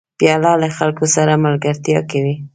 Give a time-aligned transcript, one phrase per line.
[0.19, 2.35] پیاله له خلکو سره ملګرتیا کوي.